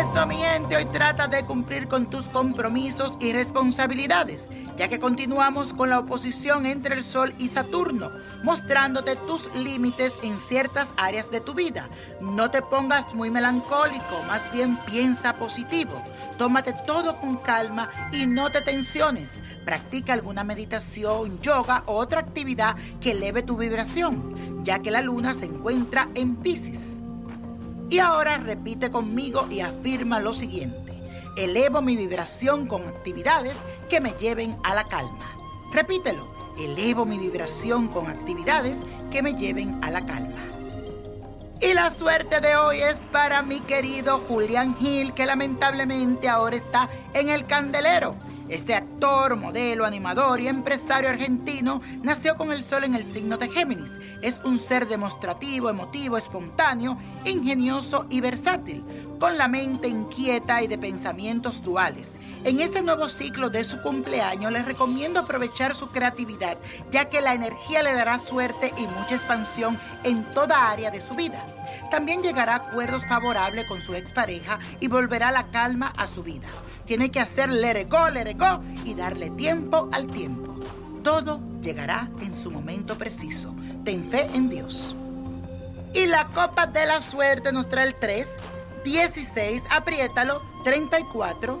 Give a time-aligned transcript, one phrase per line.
[0.00, 0.42] Eso, mi
[0.74, 4.46] hoy trata de cumplir con tus compromisos y responsabilidades,
[4.78, 8.10] ya que continuamos con la oposición entre el Sol y Saturno,
[8.42, 11.90] mostrándote tus límites en ciertas áreas de tu vida.
[12.20, 16.02] No te pongas muy melancólico, más bien piensa positivo.
[16.38, 19.28] Tómate todo con calma y no te tensiones.
[19.66, 25.34] Practica alguna meditación, yoga o otra actividad que eleve tu vibración, ya que la luna
[25.34, 26.89] se encuentra en Pisces.
[27.90, 30.92] Y ahora repite conmigo y afirma lo siguiente.
[31.36, 33.58] Elevo mi vibración con actividades
[33.88, 35.36] que me lleven a la calma.
[35.72, 36.30] Repítelo.
[36.56, 40.46] Elevo mi vibración con actividades que me lleven a la calma.
[41.60, 46.88] Y la suerte de hoy es para mi querido Julián Gil, que lamentablemente ahora está
[47.12, 48.14] en el candelero.
[48.50, 53.48] Este actor, modelo, animador y empresario argentino nació con el sol en el signo de
[53.48, 53.92] Géminis.
[54.22, 58.82] Es un ser demostrativo, emotivo, espontáneo, ingenioso y versátil,
[59.20, 62.14] con la mente inquieta y de pensamientos duales.
[62.42, 66.56] En este nuevo ciclo de su cumpleaños les recomiendo aprovechar su creatividad,
[66.90, 71.14] ya que la energía le dará suerte y mucha expansión en toda área de su
[71.14, 71.44] vida.
[71.90, 76.48] También llegará a acuerdos favorables con su expareja y volverá la calma a su vida.
[76.86, 77.92] Tiene que hacer let it
[78.84, 80.54] y darle tiempo al tiempo.
[81.02, 83.54] Todo llegará en su momento preciso.
[83.84, 84.96] Ten fe en Dios.
[85.92, 88.28] Y la copa de la suerte nos trae el 3,
[88.84, 91.60] 16, apriétalo, 34,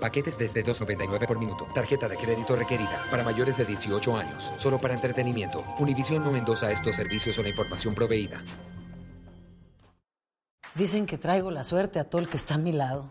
[0.00, 1.68] Paquetes desde 2.99 por minuto.
[1.74, 4.52] Tarjeta de crédito requerida para mayores de 18 años.
[4.56, 5.64] Solo para entretenimiento.
[5.78, 8.42] Univision no endosa estos servicios o la información proveída.
[10.74, 13.10] Dicen que traigo la suerte a todo el que está a mi lado.